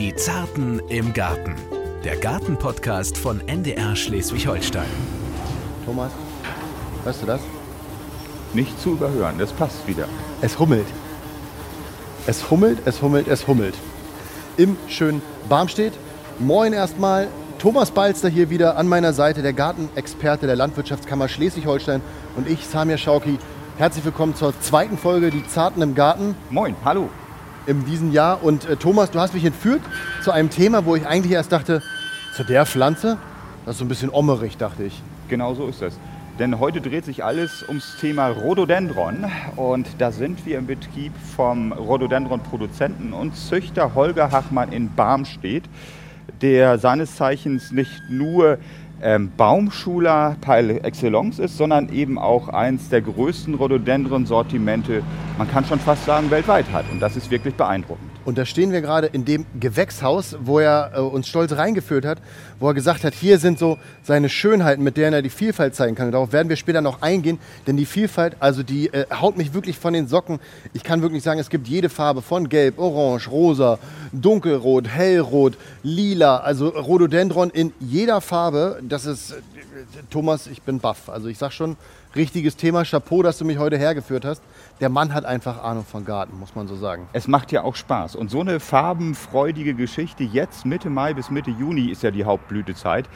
[0.00, 1.54] Die Zarten im Garten.
[2.04, 4.88] Der Gartenpodcast von NDR Schleswig-Holstein.
[5.84, 6.10] Thomas,
[7.04, 7.42] hörst du das?
[8.54, 10.08] Nicht zu überhören, das passt wieder.
[10.40, 10.86] Es hummelt.
[12.26, 13.74] Es hummelt, es hummelt, es hummelt.
[14.56, 15.92] Im schönen Barmstedt.
[16.38, 17.28] Moin erstmal.
[17.58, 22.00] Thomas Balster hier wieder an meiner Seite, der Gartenexperte der Landwirtschaftskammer Schleswig-Holstein
[22.36, 23.38] und ich, Samir Schauki.
[23.76, 27.10] Herzlich willkommen zur zweiten Folge Die Zarten im Garten Moin, hallo.
[27.70, 28.42] In diesem Jahr.
[28.42, 29.80] Und äh, Thomas, du hast mich entführt
[30.22, 31.82] zu einem Thema, wo ich eigentlich erst dachte,
[32.34, 33.16] zu der Pflanze?
[33.64, 35.00] Das ist so ein bisschen ommerig, dachte ich.
[35.28, 35.98] Genau so ist es.
[36.38, 39.26] Denn heute dreht sich alles ums Thema Rhododendron.
[39.56, 45.64] Und da sind wir im Betrieb vom Rhododendron-Produzenten und Züchter Holger Hachmann in Barmstedt,
[46.40, 48.58] der seines Zeichens nicht nur
[49.02, 55.02] ähm, Baumschuler par excellence ist, sondern eben auch eins der größten Rhododendron-Sortimente,
[55.38, 56.84] man kann schon fast sagen, weltweit hat.
[56.90, 58.09] Und das ist wirklich beeindruckend.
[58.30, 62.18] Und da stehen wir gerade in dem Gewächshaus, wo er äh, uns stolz reingeführt hat,
[62.60, 65.96] wo er gesagt hat, hier sind so seine Schönheiten, mit denen er die Vielfalt zeigen
[65.96, 66.06] kann.
[66.06, 69.52] Und darauf werden wir später noch eingehen, denn die Vielfalt, also die äh, haut mich
[69.52, 70.38] wirklich von den Socken.
[70.74, 73.80] Ich kann wirklich sagen, es gibt jede Farbe von Gelb, Orange, Rosa,
[74.12, 78.78] Dunkelrot, Hellrot, Lila, also Rhododendron in jeder Farbe.
[78.88, 79.36] Das ist, äh,
[80.08, 81.08] Thomas, ich bin baff.
[81.08, 81.76] Also ich sag schon,
[82.16, 82.84] richtiges Thema.
[82.84, 84.42] Chapeau, dass du mich heute hergeführt hast.
[84.80, 87.08] Der Mann hat einfach Ahnung von Garten, muss man so sagen.
[87.12, 88.16] Es macht ja auch Spaß.
[88.16, 93.08] Und so eine farbenfreudige Geschichte, jetzt Mitte Mai bis Mitte Juni ist ja die Hauptblütezeit.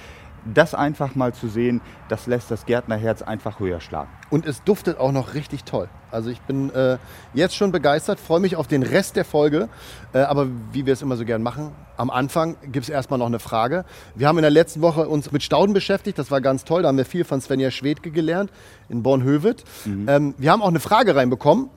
[0.53, 4.11] Das einfach mal zu sehen, das lässt das Gärtnerherz einfach höher schlagen.
[4.31, 5.89] Und es duftet auch noch richtig toll.
[6.11, 6.99] Also ich bin äh,
[7.33, 9.69] jetzt schon begeistert, freue mich auf den Rest der Folge.
[10.13, 13.27] Äh, aber wie wir es immer so gern machen, am Anfang gibt es erstmal noch
[13.27, 13.85] eine Frage.
[14.15, 16.83] Wir haben in der letzten Woche uns mit Stauden beschäftigt, das war ganz toll.
[16.83, 18.51] Da haben wir viel von Svenja Schwedke gelernt
[18.89, 19.65] in Bornhöved.
[19.87, 21.71] Ähm, wir haben auch eine Frage reinbekommen.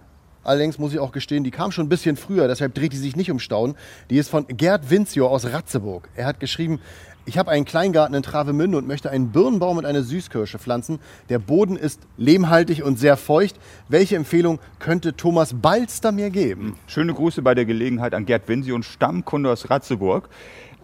[0.44, 3.18] Allerdings muss ich auch gestehen, die kam schon ein bisschen früher, deshalb dreht die sich
[3.18, 3.76] nicht um Stauden.
[4.10, 6.08] Die ist von Gerd Winzio aus Ratzeburg.
[6.16, 6.80] Er hat geschrieben,
[7.28, 11.00] ich habe einen Kleingarten in Travemünde und möchte einen Birnbaum und eine Süßkirsche pflanzen.
[11.28, 13.58] Der Boden ist lehmhaltig und sehr feucht.
[13.90, 16.78] Welche Empfehlung könnte Thomas Balster mir geben?
[16.88, 20.30] Schöne Grüße bei der Gelegenheit an Gerd Winsi und Stammkunde aus Ratzeburg.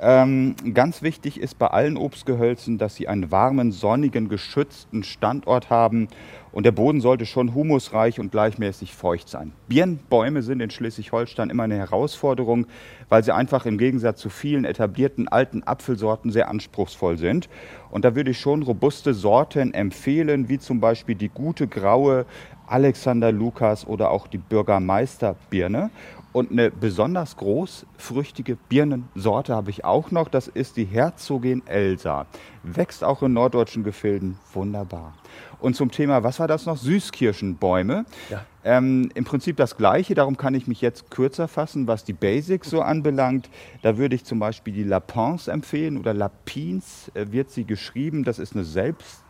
[0.06, 6.10] Ähm, ganz wichtig ist bei allen Obstgehölzen, dass sie einen warmen, sonnigen, geschützten Standort haben.
[6.52, 9.54] Und der Boden sollte schon humusreich und gleichmäßig feucht sein.
[9.70, 12.68] Birnbäume sind in Schleswig-Holstein immer eine Herausforderung,
[13.08, 17.48] weil sie einfach im Gegensatz zu vielen etablierten alten Apfelsorten sehr anspruchsvoll sind.
[17.90, 22.26] Und da würde ich schon robuste Sorten empfehlen, wie zum Beispiel die gute graue
[22.68, 25.92] Alexander Lukas oder auch die Bürgermeisterbirne.
[26.34, 30.28] Und eine besonders großfrüchtige Birnensorte habe ich auch noch.
[30.28, 32.26] Das ist die Herzogin Elsa.
[32.64, 35.14] Wächst auch in norddeutschen Gefilden wunderbar.
[35.60, 36.78] Und zum Thema, was war das noch?
[36.78, 38.06] Süßkirschenbäume.
[38.32, 38.46] Ja.
[38.66, 42.70] Ähm, Im Prinzip das Gleiche, darum kann ich mich jetzt kürzer fassen, was die Basics
[42.70, 43.50] so anbelangt.
[43.84, 48.24] Da würde ich zum Beispiel die Lapins empfehlen oder Lapins äh, wird sie geschrieben.
[48.24, 48.66] Das ist eine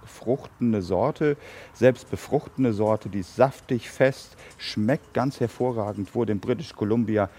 [0.03, 1.37] selbstfruchtende Sorte,
[1.73, 7.29] selbstbefruchtende Sorte, die ist saftig, fest, schmeckt ganz hervorragend, wurde in British Columbia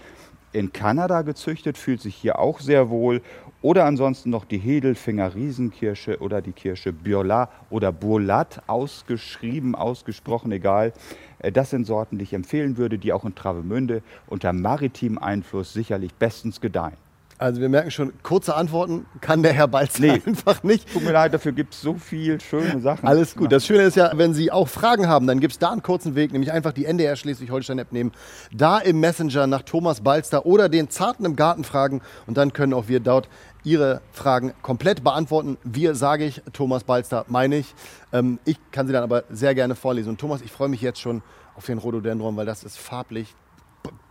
[0.51, 3.21] in Kanada gezüchtet, fühlt sich hier auch sehr wohl.
[3.61, 10.93] Oder ansonsten noch die Hedelfinger Riesenkirsche oder die Kirsche Burla oder Burlat, ausgeschrieben, ausgesprochen, egal.
[11.39, 15.73] Äh, Das sind Sorten, die ich empfehlen würde, die auch in Travemünde unter maritimem Einfluss
[15.73, 17.04] sicherlich bestens gedeihen.
[17.37, 20.21] Also wir merken schon, kurze Antworten kann der Herr Balzer Nee.
[20.25, 20.91] einfach nicht.
[20.93, 23.05] Tut mir leid, dafür gibt es so viel schöne Sachen.
[23.07, 23.51] Alles gut.
[23.51, 26.15] Das Schöne ist ja, wenn Sie auch Fragen haben, dann gibt es da einen kurzen
[26.15, 28.13] Weg, nämlich einfach die NDR Schleswig-Holstein-App nehmen,
[28.53, 32.73] da im Messenger nach Thomas Balster oder den Zarten im Garten fragen und dann können
[32.73, 33.27] auch wir dort
[33.65, 35.57] Ihre Fragen komplett beantworten.
[35.63, 37.73] Wir, sage ich, Thomas Balster, meine ich.
[38.13, 40.09] Ähm, ich kann sie dann aber sehr gerne vorlesen.
[40.09, 41.21] Und Thomas, ich freue mich jetzt schon
[41.57, 43.33] auf den Rhododendron, weil das ist farblich,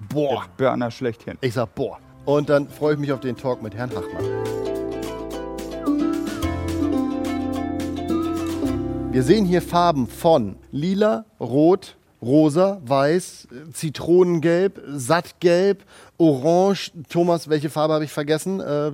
[0.00, 1.38] boah, Börner schlechthin.
[1.40, 1.98] ich sag boah.
[2.24, 4.24] Und dann freue ich mich auf den Talk mit Herrn Hachmann.
[9.12, 15.84] Wir sehen hier Farben von lila, rot, rosa, weiß, zitronengelb, sattgelb,
[16.16, 16.90] orange.
[17.10, 18.58] Thomas, welche Farbe habe ich vergessen?
[18.60, 18.90] Äh,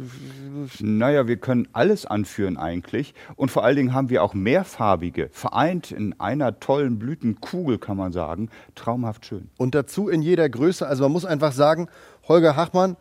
[0.81, 3.15] Naja, wir können alles anführen eigentlich.
[3.37, 8.13] Und vor allen Dingen haben wir auch mehrfarbige, vereint in einer tollen Blütenkugel, kann man
[8.13, 8.51] sagen.
[8.75, 9.49] Traumhaft schön.
[9.57, 10.87] und dazu in jeder Größe.
[10.87, 11.87] Also man muss einfach sagen,
[12.29, 12.97] Holger Hachmann,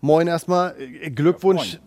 [0.00, 1.78] moin erstmal, äh, Glückwunsch.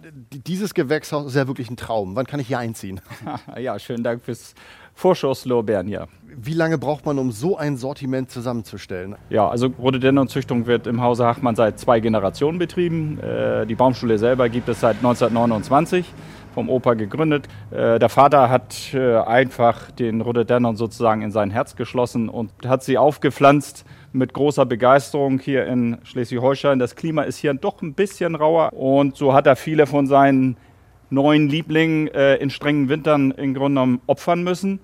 [0.45, 2.15] Dieses Gewächshaus ist ja wirklich ein Traum.
[2.15, 3.01] Wann kann ich hier einziehen?
[3.59, 4.55] Ja, schönen Dank fürs
[4.93, 6.07] Vorschusslorbeeren hier.
[6.23, 9.15] Wie lange braucht man, um so ein Sortiment zusammenzustellen?
[9.29, 13.19] Ja, also Rhododendron-Züchtung wird im Hause Hachmann seit zwei Generationen betrieben.
[13.19, 16.05] Äh, die Baumschule selber gibt es seit 1929,
[16.53, 17.47] vom Opa gegründet.
[17.71, 22.97] Äh, der Vater hat einfach den Rhododendron sozusagen in sein Herz geschlossen und hat sie
[22.97, 26.79] aufgepflanzt mit großer Begeisterung hier in Schleswig-Holstein.
[26.79, 30.57] Das Klima ist hier doch ein bisschen rauer und so hat er viele von seinen
[31.09, 34.79] neuen Lieblingen äh, in strengen Wintern im Grunde genommen opfern müssen.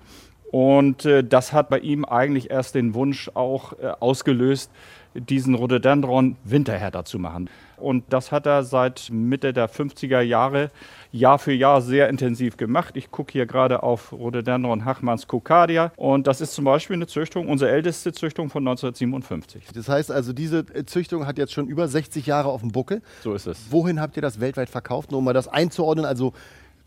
[0.50, 4.70] Und äh, das hat bei ihm eigentlich erst den Wunsch auch äh, ausgelöst,
[5.14, 7.50] diesen Rhododendron winterhärter zu machen.
[7.80, 10.70] Und das hat er seit Mitte der 50er Jahre
[11.10, 12.96] Jahr für Jahr sehr intensiv gemacht.
[12.96, 17.48] Ich gucke hier gerade auf Rhododendron Hachmanns Kokadia und das ist zum Beispiel eine Züchtung,
[17.48, 19.68] unsere älteste Züchtung von 1957.
[19.74, 23.00] Das heißt also, diese Züchtung hat jetzt schon über 60 Jahre auf dem Buckel.
[23.22, 23.70] So ist es.
[23.70, 25.10] Wohin habt ihr das weltweit verkauft?
[25.10, 26.34] Nur um mal das einzuordnen, also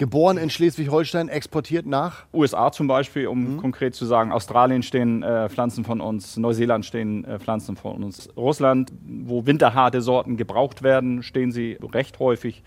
[0.02, 2.26] geboren in Schleswig-Holstein, exportiert nach?
[2.34, 3.58] USA zum Beispiel, um mhm.
[3.58, 4.32] konkret zu sagen.
[4.32, 8.28] Australien stehen äh, Pflanzen von uns, Neuseeland stehen äh, Pflanzen von uns.
[8.36, 12.64] Russland, wo winterharte Sorten gebraucht werden, stehen sie recht häufig.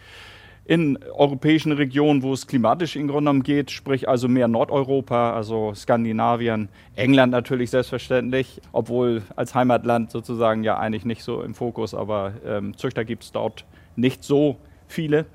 [0.64, 5.74] In europäischen Regionen, wo es klimatisch im Grunde genommen geht, sprich also mehr Nordeuropa, also
[5.74, 12.34] Skandinavien, England natürlich selbstverständlich, obwohl als Heimatland sozusagen ja eigentlich nicht so im Fokus, aber
[12.46, 13.64] ähm, Züchter gibt es dort
[13.96, 14.54] nicht so
[14.86, 15.26] viele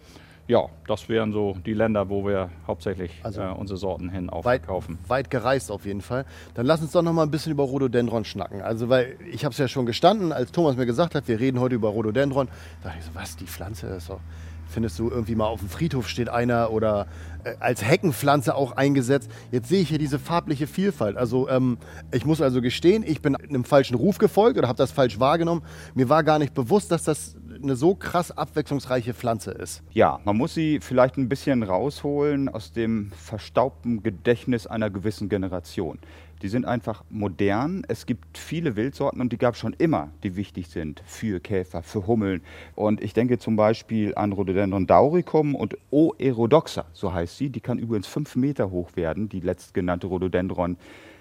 [0.49, 4.97] ja, das wären so die Länder, wo wir hauptsächlich also äh, unsere Sorten hin aufkaufen.
[5.03, 6.25] Weit, weit, gereist auf jeden Fall.
[6.55, 8.63] Dann lass uns doch noch mal ein bisschen über Rhododendron schnacken.
[8.63, 11.59] Also, weil ich habe es ja schon gestanden, als Thomas mir gesagt hat, wir reden
[11.59, 12.47] heute über Rhododendron.
[12.81, 14.21] Da dachte ich so, was, die Pflanze ist doch.
[14.67, 17.05] Findest du irgendwie mal auf dem Friedhof steht einer oder
[17.43, 19.29] äh, als Heckenpflanze auch eingesetzt.
[19.51, 21.15] Jetzt sehe ich hier diese farbliche Vielfalt.
[21.15, 21.77] Also ähm,
[22.11, 25.61] ich muss also gestehen, ich bin einem falschen Ruf gefolgt oder habe das falsch wahrgenommen.
[25.93, 29.83] Mir war gar nicht bewusst, dass das eine so krass abwechslungsreiche Pflanze ist.
[29.91, 35.99] Ja, man muss sie vielleicht ein bisschen rausholen aus dem verstaubten Gedächtnis einer gewissen Generation.
[36.41, 37.83] Die sind einfach modern.
[37.89, 41.83] Es gibt viele Wildsorten und die gab es schon immer, die wichtig sind für Käfer,
[41.83, 42.41] für Hummeln.
[42.75, 46.13] Und ich denke zum Beispiel an Rhododendron dauricum und O.
[46.17, 47.49] erodoxa, so heißt sie.
[47.49, 50.77] Die kann übrigens fünf Meter hoch werden, die letztgenannte Rhododendron.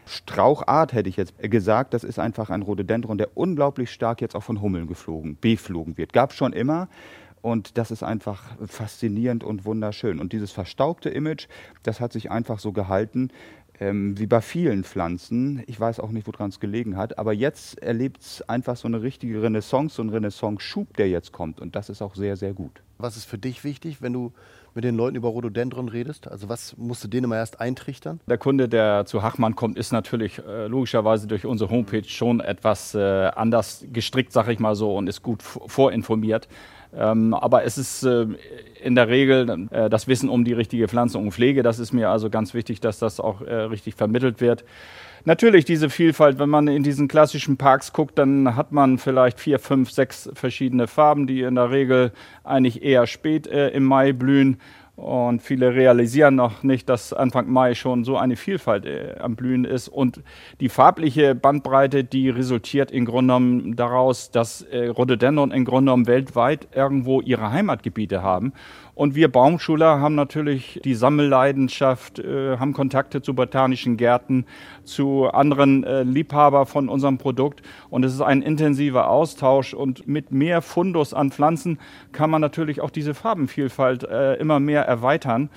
[0.08, 4.42] Strauchart hätte ich jetzt gesagt, das ist einfach ein Rhododendron, der unglaublich stark jetzt auch
[4.42, 6.12] von Hummeln geflogen, beflogen wird.
[6.12, 6.88] Gab schon immer.
[7.40, 10.18] Und das ist einfach faszinierend und wunderschön.
[10.18, 11.46] Und dieses verstaubte Image,
[11.84, 13.30] das hat sich einfach so gehalten,
[13.80, 15.62] ähm, wie bei vielen Pflanzen.
[15.66, 17.18] Ich weiß auch nicht, woran es gelegen hat.
[17.18, 21.60] Aber jetzt erlebt es einfach so eine richtige Renaissance, so einen Renaissance-Schub, der jetzt kommt.
[21.60, 22.82] Und das ist auch sehr, sehr gut.
[22.98, 24.32] Was ist für dich wichtig, wenn du
[24.78, 26.28] mit den Leuten über Rhododendron redest?
[26.30, 28.20] Also was musst du denen immer erst eintrichtern?
[28.28, 32.94] Der Kunde, der zu Hachmann kommt, ist natürlich äh, logischerweise durch unsere Homepage schon etwas
[32.94, 33.00] äh,
[33.34, 36.46] anders gestrickt, sag ich mal so, und ist gut vorinformiert.
[36.96, 38.28] Ähm, aber es ist äh,
[38.80, 41.64] in der Regel äh, das Wissen um die richtige Pflanzung und Pflege.
[41.64, 44.64] Das ist mir also ganz wichtig, dass das auch äh, richtig vermittelt wird
[45.24, 49.58] natürlich diese Vielfalt, wenn man in diesen klassischen Parks guckt, dann hat man vielleicht vier,
[49.58, 52.12] fünf, sechs verschiedene Farben, die in der Regel
[52.44, 54.58] eigentlich eher spät äh, im Mai blühen.
[54.98, 59.64] Und viele realisieren noch nicht, dass Anfang Mai schon so eine Vielfalt äh, am Blühen
[59.64, 59.86] ist.
[59.86, 60.22] Und
[60.58, 66.08] die farbliche Bandbreite, die resultiert im Grunde genommen daraus, dass äh, Rhododendron im Grunde genommen
[66.08, 68.52] weltweit irgendwo ihre Heimatgebiete haben.
[68.98, 74.44] Und wir Baumschuler haben natürlich die Sammelleidenschaft, äh, haben Kontakte zu botanischen Gärten,
[74.82, 77.62] zu anderen äh, Liebhaber von unserem Produkt.
[77.90, 79.72] Und es ist ein intensiver Austausch.
[79.72, 81.78] Und mit mehr Fundus an Pflanzen
[82.10, 85.48] kann man natürlich auch diese Farbenvielfalt äh, immer mehr erweitern.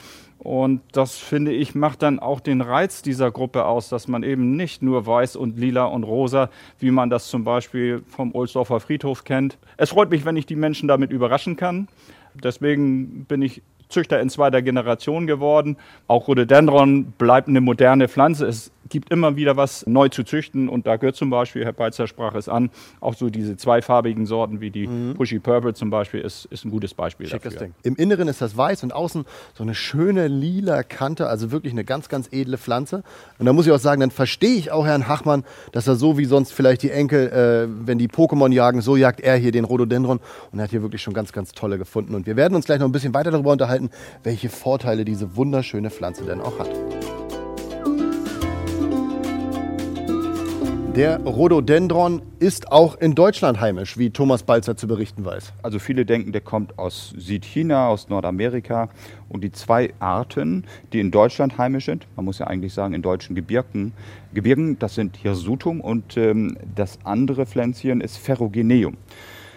[0.43, 4.55] Und das finde ich macht dann auch den Reiz dieser Gruppe aus, dass man eben
[4.55, 6.49] nicht nur weiß und lila und rosa,
[6.79, 9.59] wie man das zum Beispiel vom Ohlsdorfer Friedhof kennt.
[9.77, 11.87] Es freut mich, wenn ich die Menschen damit überraschen kann.
[12.33, 15.77] Deswegen bin ich Züchter in zweiter Generation geworden.
[16.07, 18.47] Auch Rhododendron bleibt eine moderne Pflanze.
[18.47, 22.07] Es gibt immer wieder was neu zu züchten und da gehört zum Beispiel, Herr Beitzer
[22.07, 22.69] sprach es an,
[22.99, 25.15] auch so diese zweifarbigen Sorten wie die mhm.
[25.15, 27.67] Pushy Purple zum Beispiel ist, ist ein gutes Beispiel Schickes dafür.
[27.67, 27.75] Ding.
[27.83, 31.83] Im Inneren ist das weiß und außen so eine schöne lila Kante, also wirklich eine
[31.83, 33.03] ganz, ganz edle Pflanze.
[33.39, 36.17] Und da muss ich auch sagen, dann verstehe ich auch Herrn Hachmann, dass er so
[36.17, 39.63] wie sonst vielleicht die Enkel, äh, wenn die Pokémon jagen, so jagt er hier den
[39.63, 40.19] Rhododendron
[40.51, 42.13] und er hat hier wirklich schon ganz, ganz tolle gefunden.
[42.13, 43.89] Und wir werden uns gleich noch ein bisschen weiter darüber unterhalten,
[44.23, 46.69] welche Vorteile diese wunderschöne Pflanze denn auch hat.
[50.95, 55.53] Der Rhododendron ist auch in Deutschland heimisch, wie Thomas Balzer zu berichten weiß.
[55.63, 58.89] Also viele denken, der kommt aus Südchina, aus Nordamerika.
[59.29, 63.01] Und die zwei Arten, die in Deutschland heimisch sind, man muss ja eigentlich sagen in
[63.01, 63.93] deutschen Gebirgen,
[64.33, 68.97] Gebirgen das sind Hirsutum und ähm, das andere Pflänzchen ist Ferrogeneum.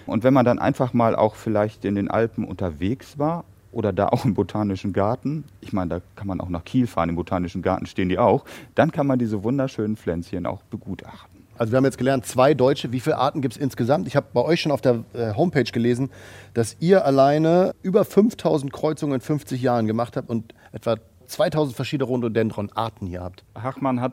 [0.07, 4.09] Und wenn man dann einfach mal auch vielleicht in den Alpen unterwegs war oder da
[4.09, 7.63] auch im Botanischen Garten, ich meine, da kann man auch nach Kiel fahren, im Botanischen
[7.63, 11.43] Garten stehen die auch, dann kann man diese wunderschönen Pflänzchen auch begutachten.
[11.57, 12.91] Also wir haben jetzt gelernt, zwei deutsche.
[12.91, 14.09] Wie viele Arten gibt es insgesamt?
[14.09, 16.11] Ich habe bei euch schon auf der äh, Homepage gelesen,
[16.53, 22.09] dass ihr alleine über 5000 Kreuzungen in 50 Jahren gemacht habt und etwa 2000 verschiedene
[22.09, 23.45] Rhododendron-Arten hier habt.
[23.55, 24.13] Hachmann hat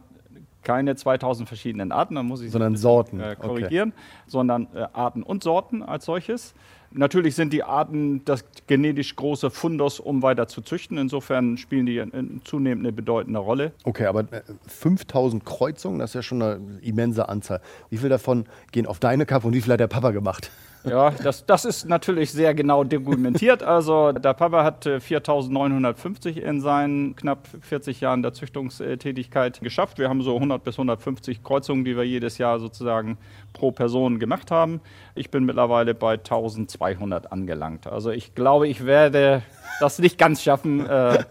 [0.64, 3.20] keine 2000 verschiedenen Arten, da muss ich Sondern Sorten.
[3.20, 3.48] äh, Okay.
[3.48, 3.94] korrigieren,
[4.28, 6.54] sondern äh, Arten und Sorten als solches.
[6.94, 10.98] Natürlich sind die Arten das genetisch große Fundus, um weiter zu züchten.
[10.98, 12.04] Insofern spielen die
[12.44, 13.72] zunehmend eine bedeutende Rolle.
[13.84, 17.62] Okay, aber äh, 5000 Kreuzungen, das ist ja schon eine immense Anzahl.
[17.90, 20.52] Wie viel davon gehen auf deine Kappe und wie viel hat der Papa gemacht?
[20.84, 23.62] Ja, das, das ist natürlich sehr genau dokumentiert.
[23.64, 30.00] Also der Papa hat äh, 4.950 in seinen knapp 40 Jahren der Züchtungstätigkeit geschafft.
[30.00, 33.18] Wir haben so 100 bis 150 Kreuzungen, die wir jedes Jahr sozusagen
[33.54, 34.82] pro Person gemacht haben.
[35.14, 37.88] Ich bin mittlerweile bei 1.200 angelangt.
[37.88, 39.44] Also ich glaube, ich werde
[39.80, 40.86] das nicht ganz schaffen.
[40.88, 41.24] Äh,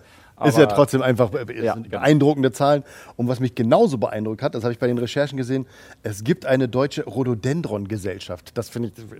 [0.49, 1.89] ist ja trotzdem einfach äh, Ja, genau.
[1.89, 2.83] beeindruckende Zahlen.
[3.17, 5.67] Und was mich genauso beeindruckt hat, das habe ich bei den Recherchen gesehen,
[6.03, 8.57] es gibt eine deutsche Rhododendron-Gesellschaft.
[8.57, 9.17] Das finde ich äh,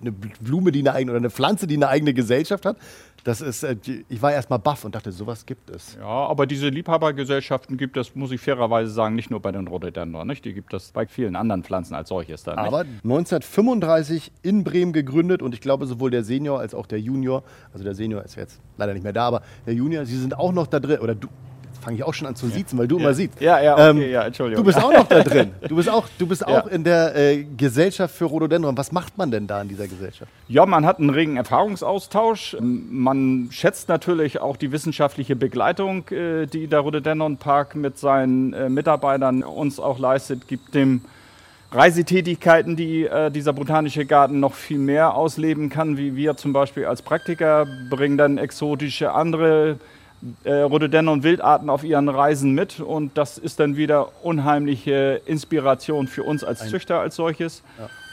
[0.00, 2.76] eine Blume, die eine eigene, oder eine Pflanze, die eine eigene Gesellschaft hat.
[3.24, 3.76] Das ist, äh,
[4.08, 5.96] ich war erst mal baff und dachte, sowas gibt es.
[5.98, 10.26] Ja, aber diese Liebhabergesellschaften gibt es, muss ich fairerweise sagen, nicht nur bei den Rhododendron,
[10.26, 10.44] nicht?
[10.44, 12.58] Die gibt es bei vielen anderen Pflanzen als solches dann.
[12.58, 17.42] Aber 1935 in Bremen gegründet und ich glaube sowohl der Senior als auch der Junior,
[17.72, 20.52] also der Senior ist jetzt leider nicht mehr da, aber der Junior, sie sind auch
[20.52, 20.98] noch da drin.
[21.00, 21.28] Oder du,
[21.80, 23.38] fange ich auch schon an zu siezen, weil du immer siehst.
[23.42, 24.64] Ja, ja, okay, ja, Entschuldigung.
[24.64, 25.50] Du bist auch noch da drin.
[25.68, 26.62] Du bist auch, du bist Ja.
[26.62, 28.74] auch in der äh, Gesellschaft für Rhododendron.
[28.78, 30.32] Was macht man denn da in dieser Gesellschaft?
[30.48, 32.56] Ja, man hat einen regen Erfahrungsaustausch.
[32.60, 38.70] Man schätzt natürlich auch die wissenschaftliche Begleitung, äh, die der Rhododendron Park mit seinen äh,
[38.70, 41.02] Mitarbeitern uns auch leistet, gibt dem
[41.74, 46.84] Reisetätigkeiten, die äh, dieser botanische Garten noch viel mehr ausleben kann, wie wir zum Beispiel
[46.84, 49.78] als Praktiker bringen dann exotische andere
[50.44, 56.44] äh, Rhododendron-Wildarten auf ihren Reisen mit und das ist dann wieder unheimliche Inspiration für uns
[56.44, 57.62] als Züchter als solches.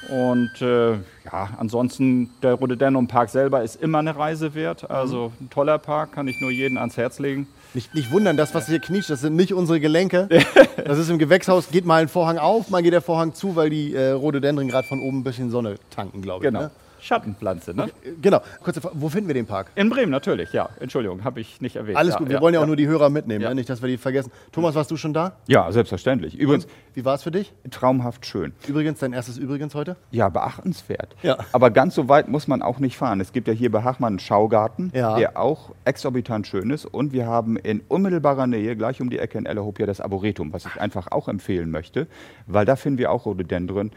[0.09, 4.89] Und äh, ja, ansonsten der Rhododendron Park selber ist immer eine Reise wert.
[4.89, 7.47] Also ein toller Park, kann ich nur jedem ans Herz legen.
[7.73, 10.27] Nicht, nicht wundern, das, was hier knietscht, das sind nicht unsere Gelenke.
[10.83, 13.69] Das ist im Gewächshaus, geht mal ein Vorhang auf, mal geht der Vorhang zu, weil
[13.69, 16.49] die äh, Rhododendren gerade von oben ein bisschen Sonne tanken, glaube ich.
[16.49, 16.63] Genau.
[16.63, 16.71] Ne?
[17.01, 17.89] Schattenpflanze, ne?
[18.21, 18.41] Genau.
[18.63, 19.71] Kurze Frage, wo finden wir den Park?
[19.75, 20.69] In Bremen natürlich, ja.
[20.79, 21.97] Entschuldigung, habe ich nicht erwähnt.
[21.97, 23.49] Alles gut, wir wollen ja auch nur die Hörer mitnehmen, Ja.
[23.49, 23.55] ne?
[23.55, 24.31] nicht, dass wir die vergessen.
[24.51, 25.33] Thomas, warst du schon da?
[25.47, 26.35] Ja, selbstverständlich.
[26.37, 27.53] Übrigens, Wie war es für dich?
[27.69, 28.53] traumhaft schön.
[28.67, 29.95] Übrigens, dein erstes Übrigens heute?
[30.11, 31.15] Ja, beachtenswert.
[31.23, 31.37] Ja.
[31.51, 33.19] Aber ganz so weit muss man auch nicht fahren.
[33.21, 35.15] Es gibt ja hier bei Hachmann einen Schaugarten, Ja.
[35.17, 36.85] der auch exorbitant schön ist.
[36.85, 40.53] Und wir haben in unmittelbarer Nähe, gleich um die Ecke in Ellerhoop, ja das Arboretum,
[40.53, 42.07] was ich einfach auch empfehlen möchte,
[42.47, 43.91] weil da finden wir auch Rhododendron.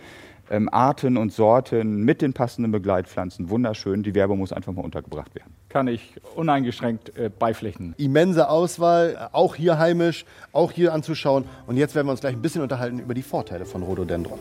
[0.50, 3.48] Ähm, Arten und Sorten mit den passenden Begleitpflanzen.
[3.48, 4.02] Wunderschön.
[4.02, 5.54] Die Werbung muss einfach mal untergebracht werden.
[5.70, 7.94] Kann ich uneingeschränkt äh, beipflichten.
[7.96, 11.44] Immense Auswahl, äh, auch hier heimisch, auch hier anzuschauen.
[11.66, 14.38] Und jetzt werden wir uns gleich ein bisschen unterhalten über die Vorteile von Rhododendron.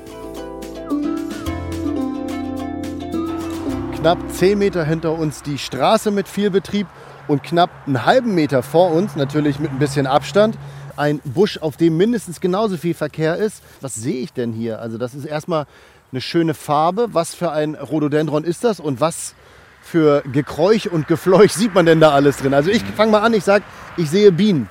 [3.96, 6.88] Knapp 10 Meter hinter uns die Straße mit viel Betrieb
[7.30, 10.58] und knapp einen halben Meter vor uns, natürlich mit ein bisschen Abstand,
[10.96, 13.64] ein Busch, auf dem mindestens genauso viel Verkehr ist.
[13.82, 14.80] Was sehe ich denn hier?
[14.80, 15.66] Also das ist erstmal
[16.14, 17.08] eine schöne Farbe.
[17.12, 19.34] Was für ein Rhododendron ist das und was
[19.82, 22.54] für Gekräuch und Gefleuch sieht man denn da alles drin?
[22.54, 23.64] Also ich fange mal an, ich sage,
[23.98, 24.70] ich sehe Bienen.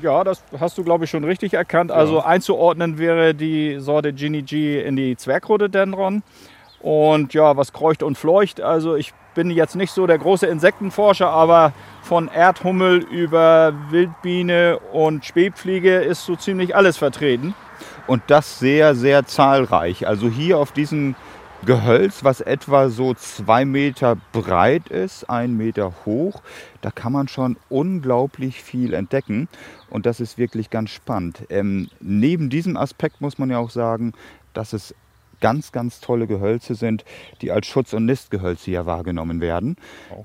[0.00, 1.90] Ja, das hast du, glaube ich, schon richtig erkannt.
[1.90, 6.22] Also einzuordnen wäre die Sorte Ginny G in die Zwergrhododendron.
[6.80, 8.60] Und ja, was kreucht und fleucht.
[8.60, 11.72] Also ich bin jetzt nicht so der große Insektenforscher, aber
[12.02, 17.54] von Erdhummel über Wildbiene und Schwebfliege ist so ziemlich alles vertreten.
[18.06, 20.06] Und das sehr, sehr zahlreich.
[20.06, 21.14] Also hier auf diesem
[21.64, 26.42] Gehölz, was etwa so zwei Meter breit ist, ein Meter hoch,
[26.80, 29.48] da kann man schon unglaublich viel entdecken.
[29.88, 31.44] Und das ist wirklich ganz spannend.
[31.50, 34.12] Ähm, neben diesem Aspekt muss man ja auch sagen,
[34.54, 34.92] dass es
[35.40, 37.04] ganz, ganz tolle Gehölze sind,
[37.42, 39.76] die als Schutz- und Nistgehölze hier wahrgenommen werden.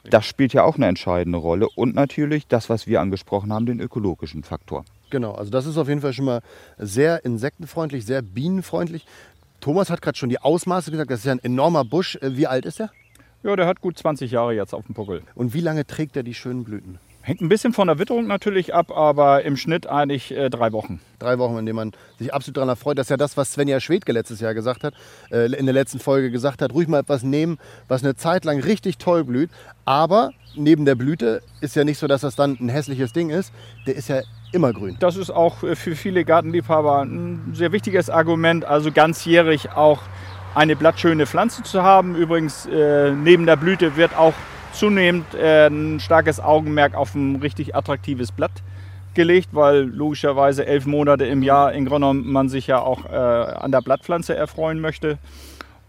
[0.10, 1.68] Das spielt ja auch eine entscheidende Rolle.
[1.76, 4.86] Und natürlich das, was wir angesprochen haben, den ökologischen Faktor.
[5.10, 6.42] Genau, also das ist auf jeden Fall schon mal
[6.78, 9.06] sehr insektenfreundlich, sehr bienenfreundlich.
[9.62, 12.16] Thomas hat gerade schon die Ausmaße gesagt, das ist ja ein enormer Busch.
[12.18, 12.92] Äh, Wie alt ist er?
[13.44, 15.22] Ja, der hat gut 20 Jahre jetzt auf dem Puckel.
[15.36, 17.00] Und wie lange trägt er die schönen Blüten?
[17.22, 21.02] Hängt ein bisschen von der Witterung natürlich ab, aber im Schnitt eigentlich äh, drei Wochen.
[21.20, 22.98] Drei Wochen, in denen man sich absolut daran erfreut.
[22.98, 24.94] Das ist ja das, was Svenja Schwedke letztes Jahr gesagt hat,
[25.30, 26.74] äh, in der letzten Folge gesagt hat.
[26.74, 27.58] Ruhig mal etwas nehmen,
[27.90, 29.50] was eine Zeit lang richtig toll blüht.
[29.84, 33.52] Aber neben der Blüte ist ja nicht so, dass das dann ein hässliches Ding ist.
[33.86, 34.96] Der ist ja immer grün.
[35.00, 40.02] Das ist auch äh, für viele Gartenliebhaber ein sehr wichtiges Argument, also ganzjährig auch
[40.56, 42.16] eine blattschöne Pflanze zu haben.
[42.16, 44.34] Übrigens, äh, neben der Blüte wird auch
[44.74, 48.52] zunehmend äh, ein starkes Augenmerk auf ein richtig attraktives Blatt
[49.14, 53.72] gelegt, weil logischerweise elf Monate im Jahr im Grunde man sich ja auch äh, an
[53.72, 55.18] der Blattpflanze erfreuen möchte.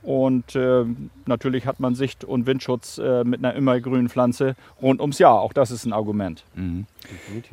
[0.02, 0.84] Und äh,
[1.26, 5.40] natürlich hat man Sicht- und Windschutz äh, mit einer immergrünen Pflanze rund ums Jahr.
[5.40, 6.44] Auch das ist ein Argument.
[6.54, 6.86] Mhm.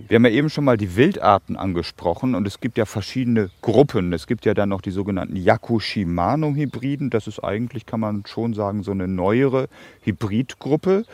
[0.07, 4.13] Wir haben ja eben schon mal die Wildarten angesprochen und es gibt ja verschiedene Gruppen.
[4.13, 7.09] Es gibt ja dann noch die sogenannten Yakushimanum-Hybriden.
[7.09, 9.67] Das ist eigentlich, kann man schon sagen, so eine neuere
[10.03, 11.05] Hybridgruppe.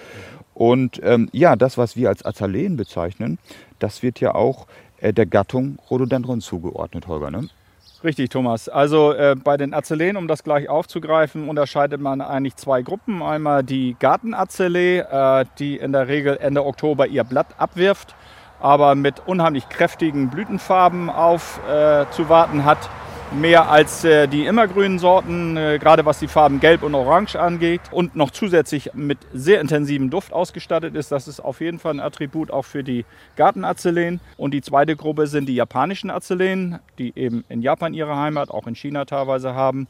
[0.54, 3.40] Und ähm, ja, das, was wir als Azaleen bezeichnen,
[3.80, 7.32] das wird ja auch äh, der Gattung Rhododendron zugeordnet, Holger.
[7.32, 7.48] Ne?
[8.04, 8.68] Richtig, Thomas.
[8.68, 13.22] Also äh, bei den Azaleen, um das gleich aufzugreifen, unterscheidet man eigentlich zwei Gruppen.
[13.22, 18.16] Einmal die Gartenazalee, äh, die in der Regel Ende Oktober ihr Blatt abwirft,
[18.60, 22.90] aber mit unheimlich kräftigen Blütenfarben aufzuwarten äh, hat
[23.32, 27.82] mehr als äh, die immergrünen Sorten, äh, gerade was die Farben Gelb und Orange angeht
[27.92, 31.12] und noch zusätzlich mit sehr intensivem Duft ausgestattet ist.
[31.12, 34.20] Das ist auf jeden Fall ein Attribut auch für die Gartenazelen.
[34.38, 38.68] Und die zweite Gruppe sind die japanischen Azelen, die eben in Japan ihre Heimat, auch
[38.68, 39.88] in China teilweise haben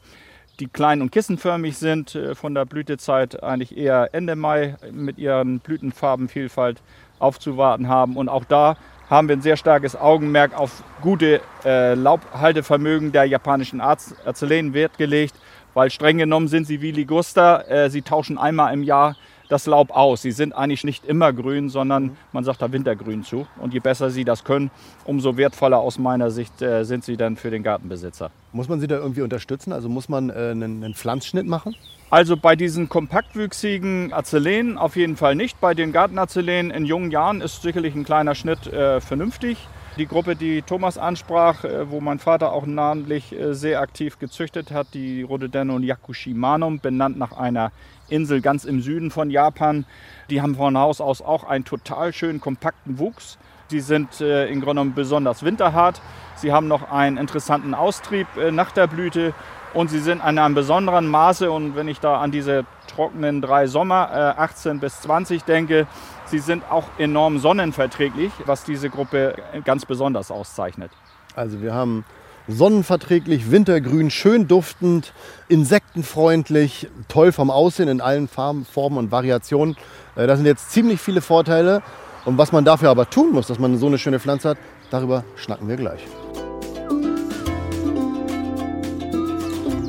[0.60, 5.60] die klein und kissenförmig sind, äh, von der Blütezeit eigentlich eher Ende Mai mit ihren
[5.60, 6.82] Blütenfarbenvielfalt
[7.18, 8.16] aufzuwarten haben.
[8.16, 8.76] Und auch da
[9.12, 15.34] haben wir ein sehr starkes Augenmerk auf gute äh, Laubhaltevermögen der japanischen Azelen Wert gelegt,
[15.74, 17.60] weil streng genommen sind sie wie Ligusta.
[17.60, 19.16] Äh, sie tauschen einmal im Jahr
[19.52, 20.22] das Laub aus.
[20.22, 23.46] Sie sind eigentlich nicht immer grün, sondern man sagt da Wintergrün zu.
[23.58, 24.70] Und je besser sie das können,
[25.04, 28.30] umso wertvoller aus meiner Sicht äh, sind sie dann für den Gartenbesitzer.
[28.52, 29.72] Muss man sie da irgendwie unterstützen?
[29.72, 31.76] Also muss man äh, einen, einen Pflanzschnitt machen?
[32.10, 35.60] Also bei diesen kompaktwüchsigen Azeleen auf jeden Fall nicht.
[35.60, 39.56] Bei den Gartenazeleen in jungen Jahren ist sicherlich ein kleiner Schnitt äh, vernünftig.
[39.98, 44.70] Die Gruppe, die Thomas ansprach, äh, wo mein Vater auch namentlich äh, sehr aktiv gezüchtet
[44.70, 47.72] hat, die Rhododendron Yakushimanum, benannt nach einer
[48.12, 49.86] Insel ganz im Süden von Japan.
[50.30, 53.38] Die haben von Haus aus auch einen total schönen kompakten Wuchs.
[53.70, 56.00] Die sind äh, Grunde genommen besonders winterhart.
[56.36, 59.34] Sie haben noch einen interessanten Austrieb äh, nach der Blüte
[59.74, 63.66] und sie sind in einem besonderen Maße, und wenn ich da an diese trockenen drei
[63.66, 65.86] Sommer, äh, 18 bis 20 denke,
[66.26, 70.90] sie sind auch enorm sonnenverträglich, was diese Gruppe ganz besonders auszeichnet.
[71.34, 72.04] Also wir haben
[72.48, 75.12] sonnenverträglich, wintergrün, schön duftend,
[75.48, 79.76] insektenfreundlich, toll vom Aussehen in allen Farben, Formen und Variationen.
[80.16, 81.82] Äh, das sind jetzt ziemlich viele Vorteile.
[82.24, 84.58] Und was man dafür aber tun muss, dass man so eine schöne Pflanze hat,
[84.90, 86.02] darüber schnacken wir gleich.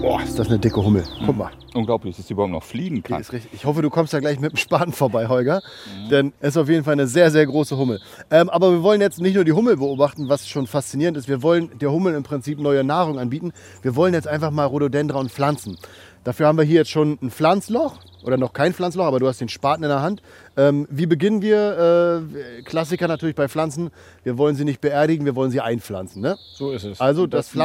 [0.04, 1.06] Boah, ist das eine dicke Hummel.
[1.26, 1.52] Guck mal.
[1.74, 3.22] Unglaublich, dass sie überhaupt noch fliegen kann.
[3.22, 3.54] ist richtig.
[3.54, 5.62] Ich hoffe, du kommst da gleich mit dem Spaten vorbei, Holger.
[5.96, 6.10] Mhm.
[6.10, 8.02] Denn es ist auf jeden Fall eine sehr, sehr große Hummel.
[8.30, 11.30] Ähm, aber wir wollen jetzt nicht nur die Hummel beobachten, was schon faszinierend ist.
[11.30, 13.54] Wir wollen der Hummel im Prinzip neue Nahrung anbieten.
[13.82, 15.78] Wir wollen jetzt einfach mal Rhododendron pflanzen.
[16.26, 19.42] Dafür haben wir hier jetzt schon ein Pflanzloch oder noch kein Pflanzloch, aber du hast
[19.42, 20.22] den Spaten in der Hand.
[20.56, 22.24] Ähm, wie beginnen wir?
[22.60, 23.90] Äh, Klassiker natürlich bei Pflanzen.
[24.24, 26.22] Wir wollen sie nicht beerdigen, wir wollen sie einpflanzen.
[26.22, 26.38] Ne?
[26.56, 27.02] So ist es.
[27.02, 27.56] Also das, das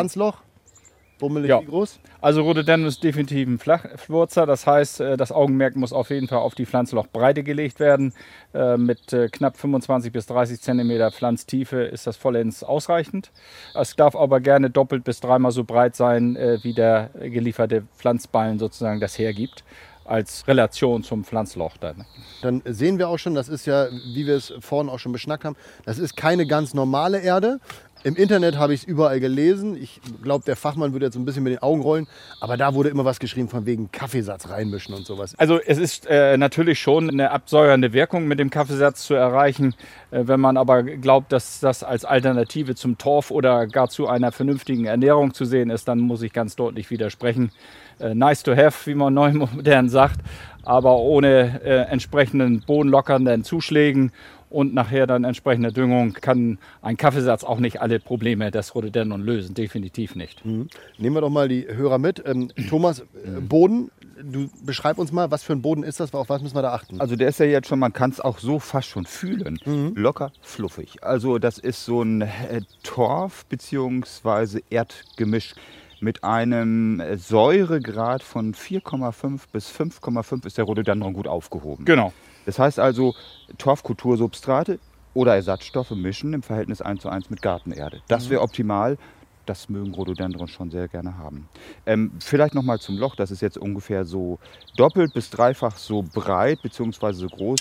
[1.19, 1.61] Bummelig ja.
[1.61, 1.99] wie groß?
[2.21, 4.47] Also Rhododendron ist definitiv ein Flachwurzer.
[4.47, 8.13] Das heißt, äh, das Augenmerk muss auf jeden Fall auf die Pflanzlochbreite gelegt werden.
[8.55, 13.31] Äh, mit äh, knapp 25 bis 30 cm Pflanztiefe ist das vollends ausreichend.
[13.75, 19.01] Es darf aber gerne doppelt bis dreimal so breit sein, wie der gelieferte Pflanzballen sozusagen
[19.01, 19.65] das hergibt
[20.09, 22.05] als Relation zum Pflanzloch dann.
[22.43, 25.45] Dann sehen wir auch schon, das ist ja, wie wir es vorhin auch schon beschnackt
[25.45, 27.61] haben, das ist keine ganz normale Erde,
[28.05, 29.77] im Internet habe ich es überall gelesen.
[29.81, 32.07] Ich glaube, der Fachmann würde jetzt ein bisschen mit den Augen rollen.
[32.41, 35.35] Aber da wurde immer was geschrieben von wegen Kaffeesatz reinmischen und sowas.
[35.37, 39.75] Also es ist äh, natürlich schon eine absäuernde Wirkung mit dem Kaffeesatz zu erreichen.
[40.11, 44.33] Äh, wenn man aber glaubt, dass das als Alternative zum Torf oder gar zu einer
[44.33, 47.51] vernünftigen Ernährung zu sehen ist, dann muss ich ganz deutlich widersprechen.
[47.99, 50.21] Äh, nice to have, wie man neu modern sagt,
[50.63, 54.13] aber ohne äh, entsprechenden bodenlockernden Zuschlägen
[54.51, 59.55] und nachher dann entsprechende Düngung kann ein Kaffeesatz auch nicht alle Probleme des Rhododendron lösen,
[59.55, 60.45] definitiv nicht.
[60.45, 60.69] Mhm.
[60.99, 62.23] Nehmen wir doch mal die Hörer mit.
[62.27, 63.91] Ähm, Thomas, äh, Boden,
[64.23, 66.73] du beschreib uns mal, was für ein Boden ist das, auf was müssen wir da
[66.73, 67.01] achten?
[67.01, 69.93] Also der ist ja jetzt schon, man kann es auch so fast schon fühlen, mhm.
[69.95, 71.03] locker fluffig.
[71.03, 74.61] Also das ist so ein äh, Torf bzw.
[74.71, 75.55] Erdgemisch
[76.01, 81.85] mit einem äh, Säuregrad von 4,5 bis 5,5 ist der Rhododendron gut aufgehoben.
[81.85, 82.13] Genau.
[82.49, 83.15] Das heißt also,
[83.59, 84.79] Torfkultursubstrate
[85.13, 88.01] oder Ersatzstoffe mischen im Verhältnis 1 zu 1 mit Gartenerde.
[88.09, 88.31] Das mhm.
[88.31, 88.97] wäre optimal.
[89.45, 91.47] Das mögen Rhododendron schon sehr gerne haben.
[91.85, 93.17] Ähm, vielleicht noch mal zum Loch.
[93.17, 94.39] Das ist jetzt ungefähr so
[94.79, 97.13] doppelt bis dreifach so breit bzw.
[97.13, 97.61] so groß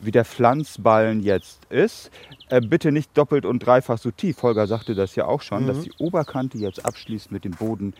[0.00, 2.10] wie der Pflanzballen jetzt ist.
[2.50, 4.42] Äh, bitte nicht doppelt und dreifach so tief.
[4.42, 5.68] Holger sagte das ja auch schon, mhm.
[5.68, 7.94] dass die Oberkante jetzt abschließt mit dem Boden.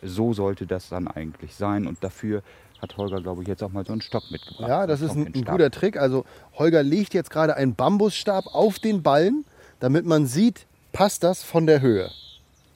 [0.00, 1.86] So sollte das dann eigentlich sein.
[1.86, 2.42] Und dafür
[2.82, 4.68] hat Holger, glaube ich, jetzt auch mal so einen Stock mitgebracht.
[4.68, 5.96] Ja, das ist ein, ein guter Trick.
[5.96, 6.24] Also
[6.58, 9.44] Holger legt jetzt gerade einen Bambusstab auf den Ballen,
[9.78, 12.10] damit man sieht, passt das von der Höhe.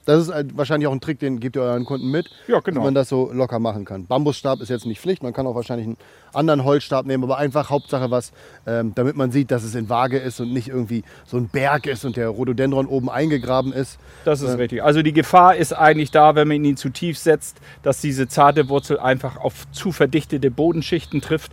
[0.06, 2.80] Das ist halt wahrscheinlich auch ein Trick, den gebt ihr euren Kunden mit, Ja, genau.
[2.80, 4.06] dass man das so locker machen kann.
[4.06, 5.96] Bambusstab ist jetzt nicht Pflicht, man kann auch wahrscheinlich einen
[6.32, 8.32] anderen Holzstab nehmen, aber einfach Hauptsache was,
[8.66, 11.86] ähm, damit man sieht, dass es in Waage ist und nicht irgendwie so ein Berg
[11.86, 13.98] ist und der Rhododendron oben eingegraben ist.
[14.24, 14.82] Das ist richtig.
[14.82, 18.68] Also die Gefahr ist eigentlich da, wenn man ihn zu tief setzt, dass diese zarte
[18.68, 21.52] Wurzel einfach auf zu verdichtete Bodenschichten trifft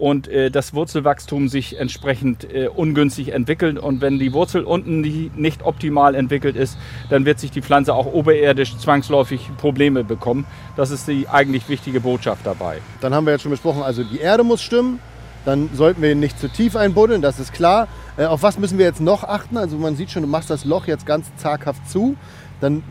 [0.00, 3.78] und äh, das Wurzelwachstum sich entsprechend äh, ungünstig entwickelt.
[3.78, 6.78] Und wenn die Wurzel unten nie, nicht optimal entwickelt ist,
[7.10, 10.46] dann wird sich die Pflanze auch oberirdisch zwangsläufig Probleme bekommen.
[10.76, 12.78] Das ist die eigentlich wichtige Botschaft dabei.
[13.00, 15.00] Dann haben wir jetzt schon besprochen, also die Erde muss stimmen,
[15.44, 17.86] dann sollten wir nicht zu tief einbuddeln, das ist klar.
[18.16, 19.58] Äh, auf was müssen wir jetzt noch achten?
[19.58, 22.16] Also man sieht schon, du machst das Loch jetzt ganz zaghaft zu,
[22.60, 22.82] dann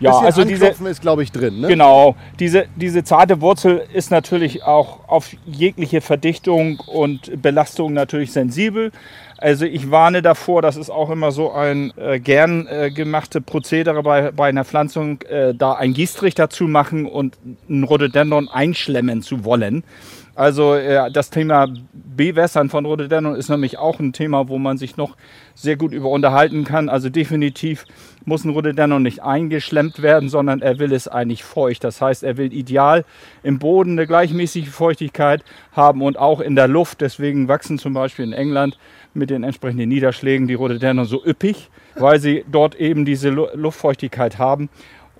[0.00, 1.60] Ja, also diese, ist, glaube ich, drin.
[1.60, 1.68] Ne?
[1.68, 8.92] Genau, diese, diese zarte Wurzel ist natürlich auch auf jegliche Verdichtung und Belastung natürlich sensibel.
[9.36, 14.02] Also ich warne davor, das ist auch immer so ein äh, gern äh, gemachte Prozedere
[14.02, 19.44] bei, bei einer Pflanzung, äh, da einen Gießtrichter zu machen und einen Rhododendron einschlemmen zu
[19.44, 19.82] wollen.
[20.34, 24.96] Also äh, das Thema Bewässern von Rhododendron ist nämlich auch ein Thema, wo man sich
[24.96, 25.16] noch
[25.54, 26.88] sehr gut über unterhalten kann.
[26.88, 27.84] Also definitiv
[28.24, 31.84] muss ein Rhododendron nicht eingeschlemmt werden, sondern er will es eigentlich feucht.
[31.84, 33.04] Das heißt, er will ideal
[33.42, 37.00] im Boden eine gleichmäßige Feuchtigkeit haben und auch in der Luft.
[37.00, 38.78] Deswegen wachsen zum Beispiel in England
[39.14, 44.38] mit den entsprechenden Niederschlägen die Rhododendron so üppig, weil sie dort eben diese Lu Luftfeuchtigkeit
[44.38, 44.68] haben.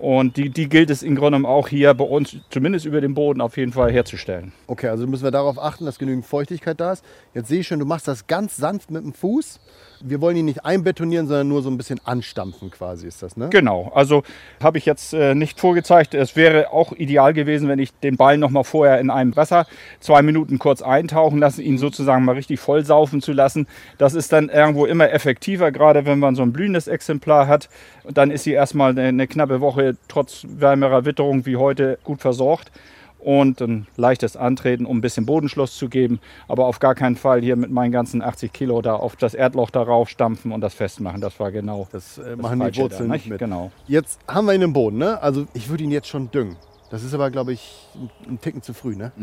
[0.01, 3.39] Und die, die gilt es im Grunde auch hier bei uns, zumindest über dem Boden,
[3.39, 4.51] auf jeden Fall herzustellen.
[4.65, 7.05] Okay, also müssen wir darauf achten, dass genügend Feuchtigkeit da ist.
[7.35, 9.59] Jetzt sehe ich schon, du machst das ganz sanft mit dem Fuß.
[10.03, 13.49] Wir wollen ihn nicht einbetonieren, sondern nur so ein bisschen anstampfen quasi ist das, ne?
[13.49, 14.23] Genau, also
[14.61, 16.13] habe ich jetzt äh, nicht vorgezeigt.
[16.13, 19.65] Es wäre auch ideal gewesen, wenn ich den Ball noch mal vorher in einem Wasser
[19.99, 23.67] zwei Minuten kurz eintauchen lasse, ihn sozusagen mal richtig vollsaufen zu lassen.
[23.97, 27.69] Das ist dann irgendwo immer effektiver, gerade wenn man so ein blühendes Exemplar hat.
[28.03, 32.21] Und dann ist sie erstmal eine, eine knappe Woche trotz wärmerer Witterung wie heute gut
[32.21, 32.71] versorgt
[33.21, 36.19] und ein leichtes Antreten, um ein bisschen Bodenschluss zu geben.
[36.47, 39.69] Aber auf gar keinen Fall hier mit meinen ganzen 80 Kilo da auf das Erdloch
[39.69, 41.21] darauf stampfen und das festmachen.
[41.21, 43.39] Das war genau Das äh, machen die Falsche Wurzeln da, nicht mit.
[43.39, 43.71] Genau.
[43.87, 45.21] Jetzt haben wir ihn im Boden, ne?
[45.21, 46.57] Also ich würde ihn jetzt schon düngen.
[46.91, 47.87] Das ist aber, glaube ich,
[48.27, 49.13] ein, Ticken zu früh, ne?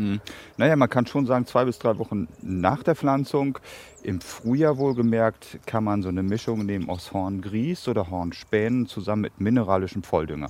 [0.57, 3.59] Naja, man kann schon sagen, zwei bis drei Wochen nach der Pflanzung,
[4.01, 9.39] im Frühjahr wohlgemerkt, kann man so eine Mischung nehmen aus Horngrieß oder Hornspänen zusammen mit
[9.39, 10.49] mineralischem Volldünger.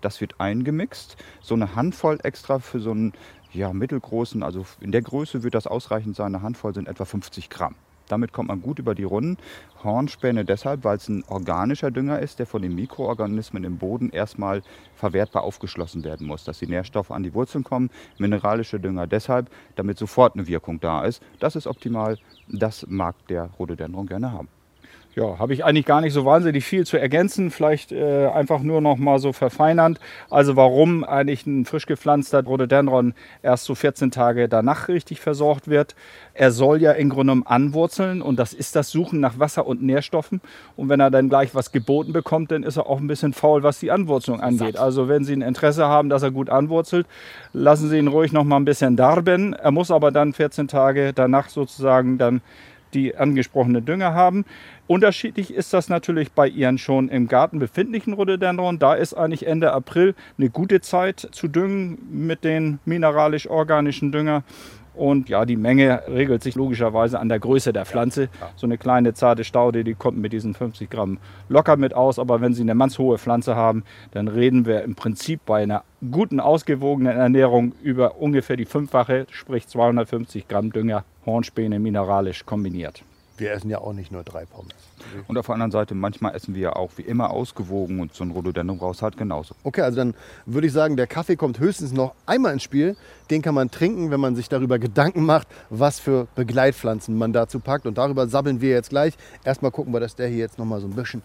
[0.00, 3.12] Das wird eingemixt, so eine Handvoll extra für so einen
[3.52, 7.48] ja, mittelgroßen, also in der Größe wird das ausreichend sein, eine Handvoll sind etwa 50
[7.50, 7.74] Gramm.
[8.08, 9.36] Damit kommt man gut über die Runden.
[9.82, 14.62] Hornspäne deshalb, weil es ein organischer Dünger ist, der von den Mikroorganismen im Boden erstmal
[14.94, 17.90] verwertbar aufgeschlossen werden muss, dass die Nährstoffe an die Wurzeln kommen.
[18.18, 21.22] Mineralische Dünger deshalb, damit sofort eine Wirkung da ist.
[21.40, 22.18] Das ist optimal.
[22.48, 24.48] Das mag der Rhododendron gerne haben.
[25.18, 27.50] Ja, habe ich eigentlich gar nicht so wahnsinnig viel zu ergänzen.
[27.50, 29.98] Vielleicht äh, einfach nur noch mal so verfeinernd.
[30.28, 35.94] Also warum eigentlich ein frisch gepflanzter Rhododendron erst so 14 Tage danach richtig versorgt wird.
[36.34, 39.82] Er soll ja im Grunde genommen anwurzeln und das ist das Suchen nach Wasser und
[39.82, 40.42] Nährstoffen.
[40.76, 43.62] Und wenn er dann gleich was geboten bekommt, dann ist er auch ein bisschen faul,
[43.62, 44.76] was die Anwurzelung angeht.
[44.76, 47.06] Also wenn Sie ein Interesse haben, dass er gut anwurzelt,
[47.54, 49.54] lassen Sie ihn ruhig noch mal ein bisschen darben.
[49.54, 52.42] Er muss aber dann 14 Tage danach sozusagen dann
[52.96, 54.44] die angesprochene Dünger haben.
[54.86, 58.78] Unterschiedlich ist das natürlich bei Ihren schon im Garten befindlichen Rhododendron.
[58.78, 64.42] Da ist eigentlich Ende April eine gute Zeit zu düngen mit den mineralisch-organischen Dünger.
[64.96, 68.28] Und ja, die Menge regelt sich logischerweise an der Größe der Pflanze.
[68.56, 72.18] So eine kleine zarte Staude, die kommt mit diesen 50 Gramm locker mit aus.
[72.18, 76.40] Aber wenn Sie eine mannshohe Pflanze haben, dann reden wir im Prinzip bei einer guten,
[76.40, 83.02] ausgewogenen Ernährung über ungefähr die fünffache, sprich 250 Gramm Dünger, Hornspäne mineralisch kombiniert.
[83.38, 84.72] Wir essen ja auch nicht nur drei Pommes.
[85.28, 88.24] Und auf der anderen Seite, manchmal essen wir ja auch wie immer ausgewogen und so
[88.24, 89.54] ein Rhododendron brauchst halt genauso.
[89.62, 90.14] Okay, also dann
[90.46, 92.96] würde ich sagen, der Kaffee kommt höchstens noch einmal ins Spiel.
[93.30, 97.60] Den kann man trinken, wenn man sich darüber Gedanken macht, was für Begleitpflanzen man dazu
[97.60, 97.86] packt.
[97.86, 99.14] Und darüber sabbeln wir jetzt gleich.
[99.44, 101.22] Erstmal gucken wir, dass der hier jetzt noch mal so ein bisschen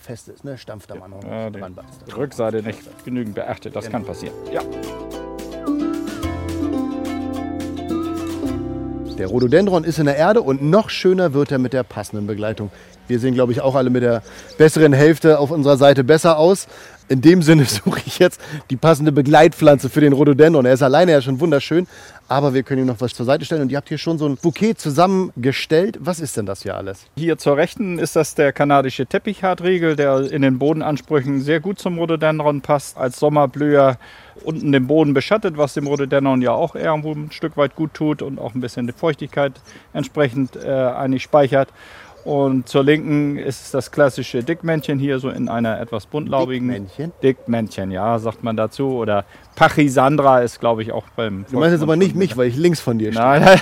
[0.00, 0.44] fest ist.
[0.44, 0.58] Ne?
[0.58, 1.78] Stampft da mal noch Ja, dran.
[2.14, 4.34] Rückseite nicht genügend beachtet, das kann passieren.
[4.52, 4.60] Ja.
[9.18, 12.72] Der Rhododendron ist in der Erde und noch schöner wird er mit der passenden Begleitung.
[13.06, 14.22] Wir sehen, glaube ich, auch alle mit der
[14.58, 16.66] besseren Hälfte auf unserer Seite besser aus.
[17.08, 20.66] In dem Sinne suche ich jetzt die passende Begleitpflanze für den Rhododendron.
[20.66, 21.86] Er ist alleine ja schon wunderschön,
[22.26, 23.62] aber wir können ihm noch was zur Seite stellen.
[23.62, 25.98] Und ihr habt hier schon so ein Bouquet zusammengestellt.
[26.00, 27.06] Was ist denn das hier alles?
[27.16, 31.98] Hier zur Rechten ist das der kanadische Teppichhartriegel, der in den Bodenansprüchen sehr gut zum
[31.98, 32.96] Rhododendron passt.
[32.96, 33.96] Als Sommerblüher
[34.42, 38.22] unten den Boden beschattet, was dem Rhododendron ja auch irgendwo ein Stück weit gut tut
[38.22, 39.52] und auch ein bisschen die Feuchtigkeit
[39.92, 41.68] entsprechend äh, eigentlich speichert.
[42.24, 46.68] Und zur Linken ist es das klassische Dickmännchen hier, so in einer etwas buntlaubigen.
[46.68, 47.12] Dickmännchen?
[47.22, 48.92] Dickmännchen, ja, sagt man dazu.
[48.92, 51.44] Oder Pachisandra ist, glaube ich, auch beim.
[51.50, 53.24] Du meinst jetzt aber nicht mich, weil ich links von dir stehe.
[53.24, 53.60] Nein,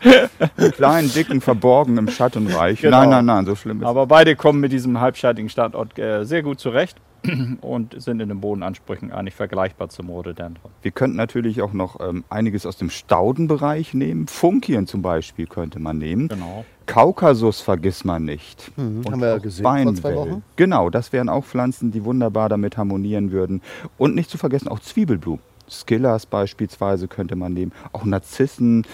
[0.72, 2.80] Kleinen, dicken, verborgen im Schattenreich.
[2.80, 3.00] Genau.
[3.00, 6.42] Nein, nein, nein, so schlimm ist aber beide kommen mit diesem halbscheitigen Standort äh, sehr
[6.42, 6.96] gut zurecht
[7.60, 10.70] und sind in den Bodenansprüchen eigentlich vergleichbar zum Rhododendron.
[10.82, 14.26] Wir könnten natürlich auch noch ähm, einiges aus dem Staudenbereich nehmen.
[14.26, 16.28] Funkien zum Beispiel könnte man nehmen.
[16.28, 16.64] Genau.
[16.86, 18.70] Kaukasus vergisst man nicht.
[18.76, 20.16] Mhm, Und haben wir ja gesehen vor zwei Beinwell.
[20.16, 20.42] Wochen.
[20.56, 23.60] Genau, das wären auch Pflanzen, die wunderbar damit harmonieren würden.
[23.98, 25.40] Und nicht zu vergessen auch Zwiebelblumen.
[25.68, 27.72] Skillers beispielsweise könnte man nehmen.
[27.92, 28.86] Auch Narzissen,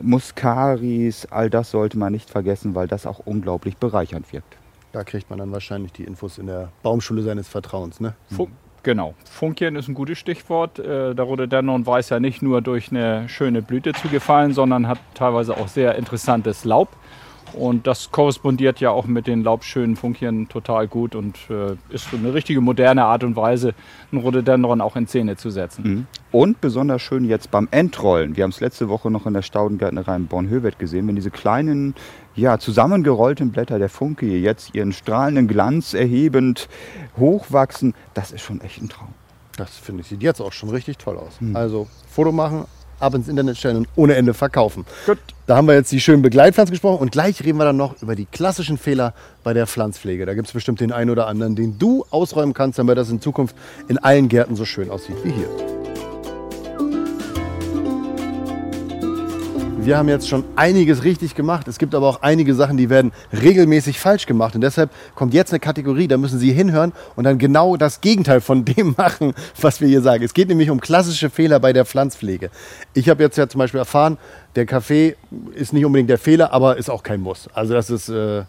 [0.00, 4.56] Muscaris, all das sollte man nicht vergessen, weil das auch unglaublich bereichernd wirkt.
[4.92, 8.00] Da kriegt man dann wahrscheinlich die Infos in der Baumschule seines Vertrauens.
[8.00, 8.14] Ne?
[8.34, 8.50] Fun
[8.82, 9.14] genau.
[9.24, 10.78] Funkien ist ein gutes Stichwort.
[10.78, 14.98] Äh, der Rhododendron weiß ja nicht nur durch eine schöne Blüte zu gefallen, sondern hat
[15.14, 16.88] teilweise auch sehr interessantes Laub.
[17.52, 22.34] Und das korrespondiert ja auch mit den laubschönen Funkien total gut und äh, ist eine
[22.34, 23.74] richtige moderne Art und Weise,
[24.12, 26.06] einen Rhododendron auch in Szene zu setzen.
[26.30, 28.36] Und besonders schön jetzt beim Entrollen.
[28.36, 31.94] Wir haben es letzte Woche noch in der Staudengärtnerei in Bornhöved gesehen, wenn diese kleinen,
[32.34, 36.68] ja, zusammengerollten Blätter der Funke jetzt ihren strahlenden Glanz erhebend
[37.16, 37.94] hochwachsen.
[38.14, 39.14] Das ist schon echt ein Traum.
[39.56, 41.38] Das finde ich, sieht jetzt auch schon richtig toll aus.
[41.54, 42.66] Also Foto machen,
[43.00, 44.84] ab ins Internet stellen und ohne Ende verkaufen.
[45.06, 45.18] Gut.
[45.46, 48.14] Da haben wir jetzt die schönen Begleitpflanzen gesprochen und gleich reden wir dann noch über
[48.14, 50.26] die klassischen Fehler bei der Pflanzpflege.
[50.26, 53.20] Da gibt es bestimmt den einen oder anderen, den du ausräumen kannst, damit das in
[53.20, 53.56] Zukunft
[53.88, 55.97] in allen Gärten so schön aussieht wie hier.
[59.88, 61.66] Wir haben jetzt schon einiges richtig gemacht.
[61.66, 64.54] Es gibt aber auch einige Sachen, die werden regelmäßig falsch gemacht.
[64.54, 68.42] Und deshalb kommt jetzt eine Kategorie, da müssen Sie hinhören und dann genau das Gegenteil
[68.42, 70.22] von dem machen, was wir hier sagen.
[70.22, 72.50] Es geht nämlich um klassische Fehler bei der Pflanzpflege.
[72.92, 74.18] Ich habe jetzt ja zum Beispiel erfahren,
[74.56, 75.16] der Kaffee
[75.54, 77.48] ist nicht unbedingt der Fehler, aber ist auch kein Muss.
[77.54, 78.42] Also das ist äh,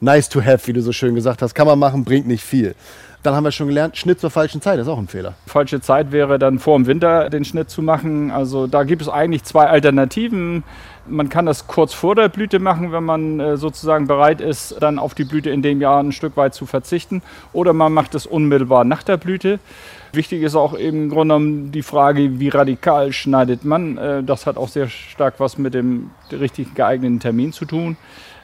[0.00, 1.52] nice to have, wie du so schön gesagt hast.
[1.52, 2.74] Kann man machen, bringt nicht viel.
[3.22, 5.34] Dann haben wir schon gelernt, Schnitt zur falschen Zeit ist auch ein Fehler.
[5.46, 8.32] Falsche Zeit wäre dann vor dem Winter den Schnitt zu machen.
[8.32, 10.64] Also da gibt es eigentlich zwei Alternativen.
[11.06, 14.98] Man kann das kurz vor der Blüte machen, wenn man äh, sozusagen bereit ist, dann
[14.98, 17.22] auf die Blüte in dem Jahr ein Stück weit zu verzichten.
[17.52, 19.60] Oder man macht es unmittelbar nach der Blüte.
[20.12, 23.98] Wichtig ist auch im Grunde genommen die Frage, wie radikal schneidet man.
[23.98, 27.96] Äh, Das hat auch sehr stark was mit dem richtig geeigneten Termin zu tun.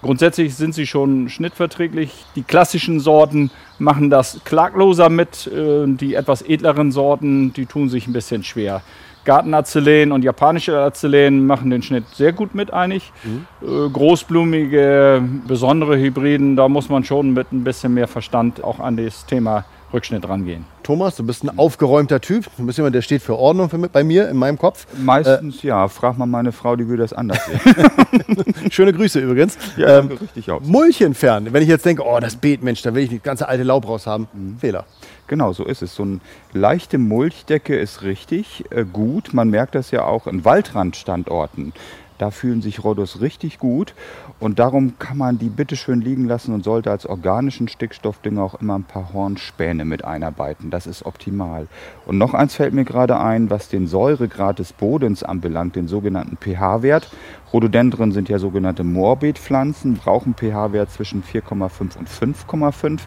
[0.03, 2.25] Grundsätzlich sind sie schon schnittverträglich.
[2.37, 5.47] Die klassischen Sorten machen das klagloser mit.
[5.49, 8.83] Äh, Die etwas edleren Sorten, die tun sich ein bisschen schwer.
[9.25, 13.13] Gartenazelen und japanische Azelen machen den Schnitt sehr gut mit eigentlich.
[13.61, 18.97] Äh, Großblumige, besondere Hybriden, da muss man schon mit ein bisschen mehr Verstand auch an
[18.97, 20.65] das Thema Rückschnitt rangehen.
[20.89, 22.47] Thomas, du bist ein aufgeräumter Typ.
[22.57, 24.87] Du bist jemand, der steht für Ordnung für, bei mir in meinem Kopf.
[24.97, 28.71] Meistens ja, frag mal meine Frau, die würde das anders sehen.
[28.71, 29.59] Schöne Grüße übrigens.
[29.77, 30.63] Ja, Ähm, richtig aus.
[30.65, 31.53] Mulch entfernen.
[31.53, 33.87] Wenn ich jetzt denke, oh, das Beet, Mensch, da will ich das ganze alte Laub
[33.87, 34.29] raus haben.
[34.59, 34.87] Fehler.
[35.29, 35.95] Genau, so ist es.
[35.95, 36.21] So eine
[36.53, 39.35] leichte Mulchdecke ist richtig äh, gut.
[39.35, 41.75] Man merkt das ja auch in Waldrandstandorten.
[42.19, 43.95] Da fühlen sich Rhodos richtig gut
[44.41, 48.77] und darum kann man die bitteschön liegen lassen und sollte als organischen Stickstoffdünger auch immer
[48.77, 50.71] ein paar Hornspäne mit einarbeiten.
[50.71, 51.69] Das ist optimal.
[52.07, 56.37] Und noch eins fällt mir gerade ein, was den Säuregrad des Bodens anbelangt, den sogenannten
[56.37, 57.09] pH-Wert.
[57.53, 63.01] Rhododendren sind ja sogenannte Morbidpflanzen, brauchen pH-Wert zwischen 4,5 und 5,5.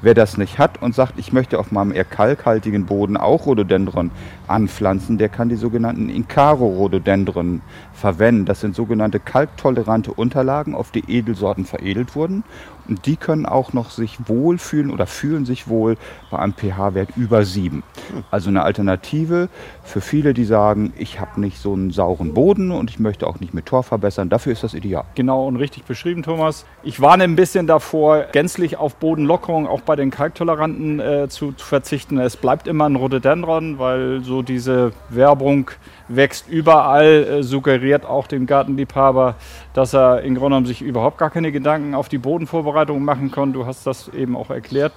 [0.00, 4.12] Wer das nicht hat und sagt, ich möchte auf meinem eher kalkhaltigen Boden auch Rhododendron
[4.46, 7.62] anpflanzen, der kann die sogenannten Incaro-Rhododendron
[7.94, 8.44] verwenden.
[8.44, 12.44] Das sind sogenannte kalktolerante Unterlagen, auf die Edelsorten veredelt wurden.
[12.88, 15.96] Die können auch noch sich wohlfühlen oder fühlen sich wohl
[16.30, 17.82] bei einem pH-Wert über 7.
[18.30, 19.48] Also eine Alternative
[19.84, 23.40] für viele, die sagen, ich habe nicht so einen sauren Boden und ich möchte auch
[23.40, 24.30] nicht mit Tor verbessern.
[24.30, 25.04] Dafür ist das ideal.
[25.14, 26.64] Genau und richtig beschrieben, Thomas.
[26.82, 31.66] Ich warne ein bisschen davor, gänzlich auf Bodenlockerung auch bei den Kalktoleranten äh, zu, zu
[31.66, 32.18] verzichten.
[32.18, 35.70] Es bleibt immer ein Rhododendron, weil so diese Werbung
[36.08, 39.34] wächst überall, äh, suggeriert auch dem Gartenliebhaber,
[39.74, 43.52] dass er im Grunde genommen sich überhaupt gar keine Gedanken auf die Bodenvorbereitung machen kann.
[43.52, 44.92] Du hast das eben auch erklärt.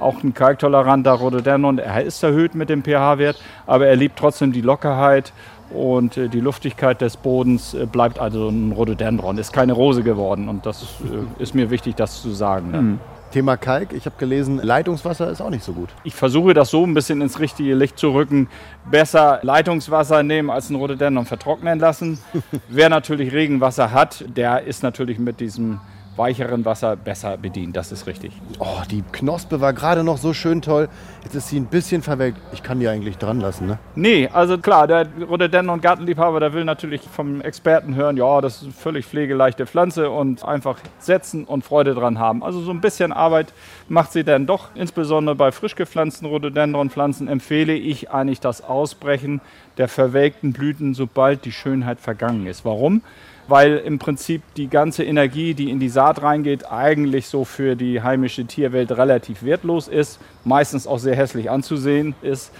[0.00, 4.60] Auch ein kalktoleranter Rhododendron, er ist erhöht mit dem pH-Wert, aber er liebt trotzdem die
[4.60, 5.32] Lockerheit
[5.70, 10.48] und äh, die Luftigkeit des Bodens äh, bleibt also ein Rhododendron, ist keine Rose geworden
[10.48, 12.70] und das ist, äh, ist mir wichtig, das zu sagen.
[12.70, 12.98] ne?
[13.32, 13.92] Thema Kalk.
[13.94, 15.88] Ich habe gelesen, Leitungswasser ist auch nicht so gut.
[16.04, 18.48] Ich versuche das so ein bisschen ins richtige Licht zu rücken.
[18.90, 22.18] Besser Leitungswasser nehmen als ein Rhododendron vertrocknen lassen.
[22.68, 25.80] Wer natürlich Regenwasser hat, der ist natürlich mit diesem
[26.16, 27.76] weicheren Wasser besser bedient.
[27.76, 28.32] Das ist richtig.
[28.58, 30.88] Oh, die Knospe war gerade noch so schön toll.
[31.24, 32.38] Jetzt ist sie ein bisschen verwelkt.
[32.52, 33.78] Ich kann die eigentlich dran lassen, ne?
[33.94, 38.64] Nee, also klar, der Rhododendron Gartenliebhaber, der will natürlich vom Experten hören, ja, das ist
[38.64, 42.42] eine völlig pflegeleichte Pflanze und einfach setzen und Freude dran haben.
[42.42, 43.52] Also so ein bisschen Arbeit
[43.88, 44.68] macht sie dann doch.
[44.74, 49.40] Insbesondere bei frisch gepflanzten Rhododendron-Pflanzen empfehle ich eigentlich das Ausbrechen
[49.78, 52.64] der verwelkten Blüten, sobald die Schönheit vergangen ist.
[52.64, 53.02] Warum?
[53.48, 58.02] Weil im Prinzip die ganze Energie, die in die Saat reingeht, eigentlich so für die
[58.02, 62.52] heimische Tierwelt relativ wertlos ist, meistens auch sehr hässlich anzusehen ist.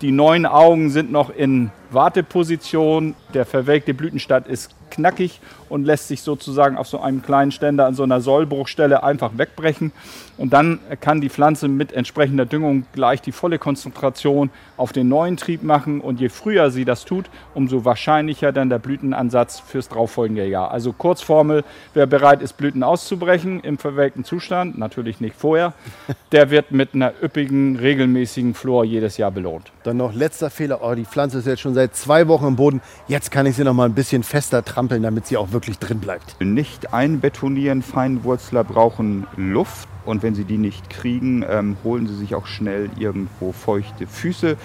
[0.00, 3.14] Die neuen Augen sind noch in Warteposition.
[3.34, 7.94] Der verwelkte Blütenstand ist knackig und lässt sich sozusagen auf so einem kleinen Ständer an
[7.94, 9.92] so einer Sollbruchstelle einfach wegbrechen.
[10.36, 15.36] Und dann kann die Pflanze mit entsprechender Düngung gleich die volle Konzentration auf den neuen
[15.36, 16.00] Trieb machen.
[16.00, 20.70] Und je früher sie das tut, umso wahrscheinlicher dann der Blütenansatz fürs darauffolgende Jahr.
[20.70, 25.74] Also Kurzformel, wer bereit ist, Blüten auszubrechen im verwelkten Zustand, natürlich nicht vorher,
[26.32, 29.70] der wird mit einer üppigen, regelmäßigen Flor jedes Jahr belohnt.
[29.82, 30.80] Dann noch letzter Fehler.
[30.82, 32.80] Oh, die Pflanze ist jetzt schon seit zwei Wochen im Boden.
[33.08, 35.98] Jetzt kann ich sie noch mal ein bisschen fester trampeln, damit sie auch wirklich drin
[35.98, 36.40] bleibt.
[36.40, 42.34] Nicht einbetonieren, Feinwurzler brauchen Luft und wenn sie die nicht kriegen, ähm, holen sie sich
[42.34, 44.56] auch schnell irgendwo feuchte Füße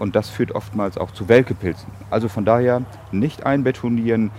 [0.00, 1.86] und das führt oftmals auch zu Welkepilzen.
[2.10, 4.32] Also von daher nicht einbetonieren,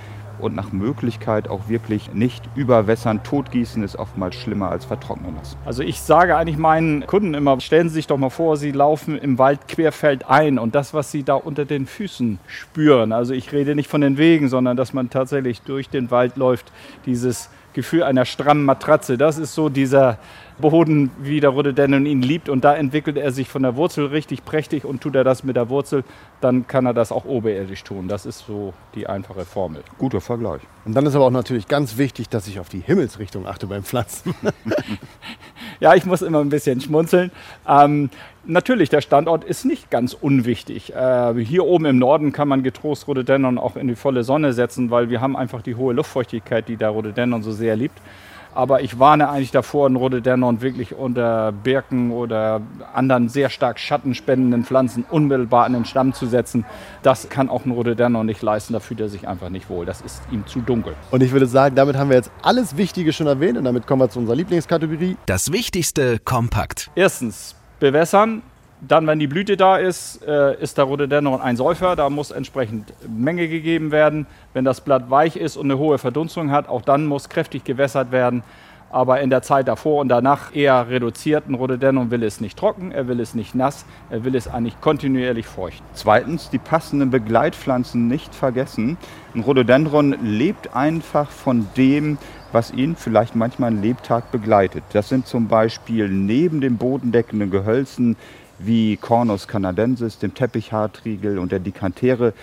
[0.43, 3.23] und nach Möglichkeit auch wirklich nicht überwässern.
[3.23, 5.58] Totgießen ist oftmals schlimmer als vertrocknen lassen.
[5.65, 9.17] Also ich sage eigentlich meinen Kunden immer, stellen Sie sich doch mal vor, Sie laufen
[9.17, 13.51] im Wald querfeld ein und das, was Sie da unter den Füßen spüren, also ich
[13.51, 16.71] rede nicht von den Wegen, sondern dass man tatsächlich durch den Wald läuft,
[17.06, 20.19] dieses Gefühl einer strammen Matratze, das ist so dieser
[20.59, 22.49] Boden, wie der Rhododendron ihn liebt.
[22.49, 25.55] Und da entwickelt er sich von der Wurzel richtig prächtig und tut er das mit
[25.55, 26.03] der Wurzel,
[26.41, 28.07] dann kann er das auch oberirdisch tun.
[28.07, 29.83] Das ist so die einfache Formel.
[29.97, 30.62] Guter Vergleich.
[30.86, 33.83] Und dann ist aber auch natürlich ganz wichtig, dass ich auf die Himmelsrichtung achte beim
[33.83, 34.36] Pflanzen.
[35.79, 37.31] ja, ich muss immer ein bisschen schmunzeln.
[37.67, 38.09] Ähm,
[38.45, 40.93] natürlich, der Standort ist nicht ganz unwichtig.
[40.93, 44.91] Äh, hier oben im Norden kann man getrost Rhododendron auch in die volle Sonne setzen,
[44.91, 47.99] weil wir haben einfach die hohe Luftfeuchtigkeit, die der Rhododendron so sehr liebt.
[48.56, 52.62] Aber ich warne eigentlich davor, einen Rhododendron wirklich unter Birken oder
[52.93, 56.63] anderen sehr stark schattenspendenden Pflanzen unmittelbar an den Stamm zu setzen.
[57.01, 58.73] Das kann auch ein Rhododendron nicht leisten.
[58.73, 59.86] Da fühlt er sich einfach nicht wohl.
[59.86, 60.93] Das ist ihm zu dunkel.
[61.10, 64.01] Und ich würde sagen, damit haben wir jetzt alles Wichtige schon erwähnt und damit kommen
[64.01, 65.17] wir zu unserer Lieblingskategorie.
[65.25, 66.91] Das Wichtigste kompakt.
[66.95, 68.41] Erstens, bewässern.
[68.80, 71.98] Dann, wenn die Blüte da ist, äh, ist der Rhododendron ein Säufer.
[71.98, 74.26] Da muss entsprechend Menge gegeben werden.
[74.54, 78.12] Wenn das Blatt weich ist und eine hohe Verdunstung hat, auch dann muss kräftig gewässert
[78.12, 78.41] werden.
[78.93, 81.49] Aber in der Zeit davor und danach eher reduziert.
[81.49, 84.79] Ein Rhododendron will es nicht trocken, er will es nicht nass, er will es eigentlich
[84.82, 85.82] kontinuierlich feucht.
[85.93, 88.97] Zweitens, die passenden Begleitpflanzen nicht vergessen.
[89.34, 92.19] Ein Rhododendron lebt einfach von dem,
[92.51, 94.84] was ihn vielleicht manchmal einen Lebtag begleitet.
[94.93, 98.15] Das sind zum Beispiel neben den bodendeckenden Gehölzen
[98.60, 102.34] wie Cornus canadensis, dem Teppichhartriegel und der Dikantere.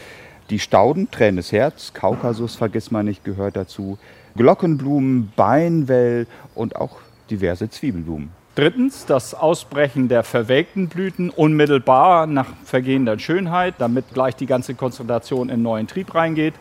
[0.51, 3.99] Die Stauden, Tränes Herz, Kaukasus, vergiss man nicht, gehört dazu.
[4.37, 6.99] Glockenblumen, Beinwell und auch
[7.31, 8.31] diverse Zwiebelblumen.
[8.57, 15.49] Drittens das Ausbrechen der verwelkten Blüten unmittelbar nach vergehender Schönheit, damit gleich die ganze Konzentration
[15.49, 16.55] in neuen Trieb reingeht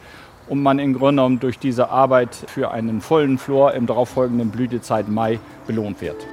[0.48, 5.10] und man im Grunde genommen durch diese Arbeit für einen vollen Flor im darauffolgenden Blütezeit
[5.10, 6.26] Mai belohnt wird.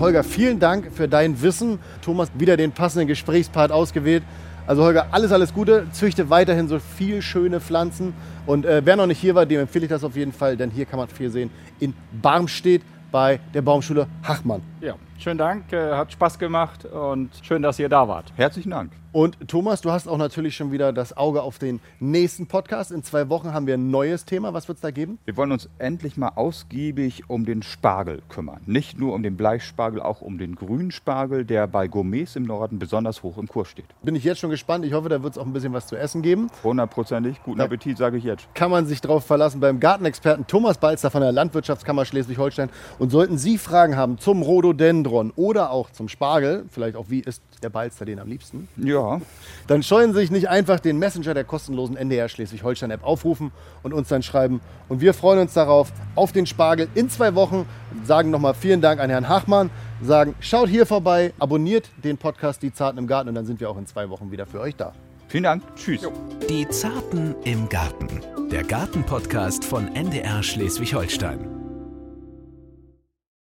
[0.00, 1.78] Holger, vielen Dank für dein Wissen.
[2.00, 4.22] Thomas, wieder den passenden Gesprächspart ausgewählt.
[4.70, 5.88] Also Holger, alles, alles Gute.
[5.90, 8.14] Züchte weiterhin so viel schöne Pflanzen.
[8.46, 10.70] Und äh, wer noch nicht hier war, dem empfehle ich das auf jeden Fall, denn
[10.70, 11.50] hier kann man viel sehen.
[11.80, 14.62] In Barmstedt bei der Baumschule Hachmann.
[14.80, 18.32] Ja, schönen Dank, äh, hat Spaß gemacht und schön, dass ihr da wart.
[18.36, 18.92] Herzlichen Dank.
[19.12, 22.92] Und Thomas, du hast auch natürlich schon wieder das Auge auf den nächsten Podcast.
[22.92, 24.54] In zwei Wochen haben wir ein neues Thema.
[24.54, 25.18] Was wird es da geben?
[25.24, 28.60] Wir wollen uns endlich mal ausgiebig um den Spargel kümmern.
[28.66, 33.24] Nicht nur um den Bleichspargel, auch um den Grünspargel, der bei Gourmets im Norden besonders
[33.24, 33.86] hoch im Kurs steht.
[34.04, 34.84] Bin ich jetzt schon gespannt.
[34.84, 36.48] Ich hoffe, da wird es auch ein bisschen was zu essen geben.
[36.62, 37.42] Hundertprozentig.
[37.42, 38.46] Guten da Appetit, sage ich jetzt.
[38.54, 42.70] Kann man sich drauf verlassen beim Gartenexperten Thomas Balzer von der Landwirtschaftskammer Schleswig-Holstein.
[43.00, 47.42] Und sollten Sie Fragen haben zum Rhododendron oder auch zum Spargel, vielleicht auch wie ist
[47.62, 48.68] der Balzer den am liebsten?
[48.76, 49.20] Ja.
[49.66, 54.08] Dann scheuen Sie sich nicht einfach den Messenger der kostenlosen NDR Schleswig-Holstein-App aufrufen und uns
[54.08, 54.60] dann schreiben.
[54.88, 57.66] Und wir freuen uns darauf, auf den Spargel in zwei Wochen.
[58.04, 59.70] Sagen nochmal vielen Dank an Herrn Hachmann.
[60.02, 63.68] Sagen, schaut hier vorbei, abonniert den Podcast Die Zarten im Garten und dann sind wir
[63.70, 64.92] auch in zwei Wochen wieder für euch da.
[65.28, 65.62] Vielen Dank.
[65.76, 66.02] Tschüss.
[66.02, 66.12] Jo.
[66.48, 68.08] Die Zarten im Garten.
[68.50, 71.59] Der Gartenpodcast von NDR Schleswig-Holstein.